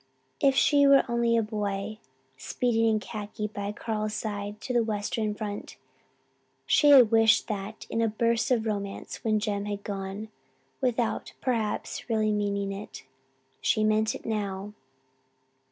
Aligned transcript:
If 0.39 0.55
she 0.55 0.87
were 0.87 1.03
only 1.07 1.37
a 1.37 1.43
boy, 1.43 1.99
speeding 2.35 2.87
in 2.87 2.99
khaki 2.99 3.45
by 3.45 3.71
Carl's 3.71 4.15
side 4.15 4.59
to 4.61 4.73
the 4.73 4.83
Western 4.83 5.35
front! 5.35 5.77
She 6.65 6.89
had 6.89 7.11
wished 7.11 7.47
that 7.49 7.85
in 7.87 8.01
a 8.01 8.07
burst 8.07 8.49
of 8.49 8.65
romance 8.65 9.23
when 9.23 9.39
Jem 9.39 9.65
had 9.65 9.83
gone, 9.83 10.29
without, 10.81 11.33
perhaps, 11.39 12.09
really 12.09 12.31
meaning 12.31 12.71
it. 12.71 13.03
She 13.61 13.83
meant 13.83 14.15
it 14.15 14.25
now. 14.25 14.73